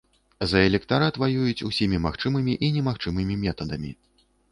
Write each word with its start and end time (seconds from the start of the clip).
За 0.51 0.59
электарат 0.69 1.19
ваююць 1.23 1.65
усімі 1.67 1.99
магчымымі 2.05 2.55
і 2.69 2.71
немагчымымі 2.79 3.37
метадамі. 3.45 3.93